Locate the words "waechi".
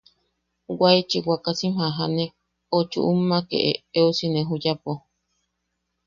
0.79-1.17